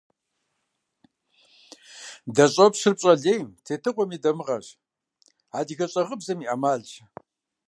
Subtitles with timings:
[2.35, 4.67] Дэ щӀопщыр пщӀэ лейм, тетыгъуэм и дамыгъэщ,
[5.57, 6.91] адыгэ щӀагъыбзэм и Ӏэмалщ.